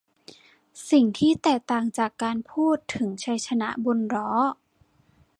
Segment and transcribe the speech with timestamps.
[0.91, 4.31] สิ่งที่แตกต่างจากการพูดถึงชัยชนะบนล้อ